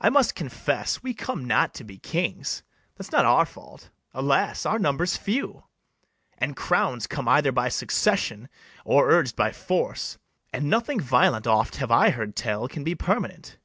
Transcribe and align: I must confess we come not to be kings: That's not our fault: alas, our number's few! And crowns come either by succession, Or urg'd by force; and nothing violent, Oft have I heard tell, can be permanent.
I 0.00 0.08
must 0.08 0.34
confess 0.34 1.02
we 1.02 1.12
come 1.12 1.44
not 1.44 1.74
to 1.74 1.84
be 1.84 1.98
kings: 1.98 2.62
That's 2.96 3.12
not 3.12 3.26
our 3.26 3.44
fault: 3.44 3.90
alas, 4.14 4.64
our 4.64 4.78
number's 4.78 5.18
few! 5.18 5.64
And 6.38 6.56
crowns 6.56 7.06
come 7.06 7.28
either 7.28 7.52
by 7.52 7.68
succession, 7.68 8.48
Or 8.86 9.10
urg'd 9.10 9.36
by 9.36 9.52
force; 9.52 10.16
and 10.54 10.70
nothing 10.70 11.00
violent, 11.00 11.46
Oft 11.46 11.76
have 11.76 11.90
I 11.90 12.08
heard 12.08 12.34
tell, 12.34 12.66
can 12.66 12.82
be 12.82 12.94
permanent. 12.94 13.58